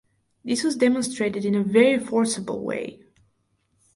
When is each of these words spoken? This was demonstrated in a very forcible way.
This 0.43 0.63
was 0.63 0.77
demonstrated 0.77 1.45
in 1.45 1.53
a 1.53 1.61
very 1.63 1.99
forcible 1.99 2.63
way. 2.63 3.01